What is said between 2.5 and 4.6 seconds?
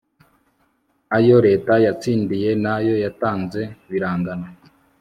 n'ayo yatanze birangana